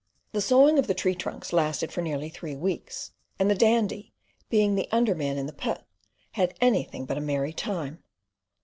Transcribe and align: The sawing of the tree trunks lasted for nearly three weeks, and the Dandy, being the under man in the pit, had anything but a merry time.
The 0.31 0.41
sawing 0.41 0.79
of 0.79 0.87
the 0.87 0.95
tree 0.95 1.13
trunks 1.13 1.53
lasted 1.53 1.91
for 1.93 2.01
nearly 2.01 2.29
three 2.29 2.55
weeks, 2.55 3.11
and 3.37 3.51
the 3.51 3.53
Dandy, 3.53 4.11
being 4.49 4.73
the 4.73 4.87
under 4.91 5.13
man 5.13 5.37
in 5.37 5.45
the 5.45 5.53
pit, 5.53 5.83
had 6.31 6.57
anything 6.59 7.05
but 7.05 7.19
a 7.19 7.21
merry 7.21 7.53
time. 7.53 8.01